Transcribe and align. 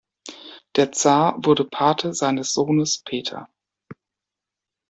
Der 0.77 0.91
Zar 0.91 1.35
wurde 1.45 1.63
Pate 1.63 2.15
seines 2.15 2.53
Sohnes 2.53 3.03
Peter. 3.05 3.47